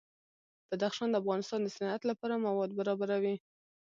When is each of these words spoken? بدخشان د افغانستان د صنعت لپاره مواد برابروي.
بدخشان 0.71 1.09
د 1.11 1.15
افغانستان 1.21 1.59
د 1.63 1.67
صنعت 1.77 2.01
لپاره 2.09 2.41
مواد 2.45 2.71
برابروي. 2.79 3.35